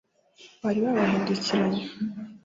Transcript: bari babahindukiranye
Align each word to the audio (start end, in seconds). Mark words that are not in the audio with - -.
bari 0.63 0.79
babahindukiranye 0.85 1.81